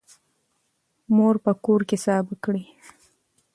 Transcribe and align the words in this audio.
مور 1.15 1.35
په 1.45 1.51
کور 1.63 1.81
کې 1.89 1.97
سابه 2.05 2.35
کري. 2.43 2.65